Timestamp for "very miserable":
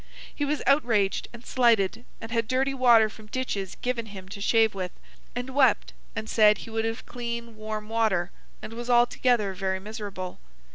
9.53-10.39